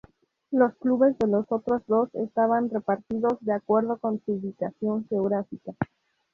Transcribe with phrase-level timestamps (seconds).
[0.49, 5.73] Los clubes de los otros dos estaban repartidos de acuerdo con su ubicación geográfica.